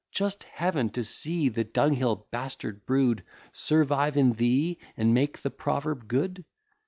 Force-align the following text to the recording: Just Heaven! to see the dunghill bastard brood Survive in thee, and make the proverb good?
Just 0.11 0.45
Heaven! 0.45 0.89
to 0.97 1.03
see 1.03 1.47
the 1.49 1.63
dunghill 1.63 2.25
bastard 2.31 2.87
brood 2.87 3.23
Survive 3.51 4.17
in 4.17 4.33
thee, 4.33 4.79
and 4.97 5.13
make 5.13 5.43
the 5.43 5.51
proverb 5.51 6.07
good? 6.07 6.43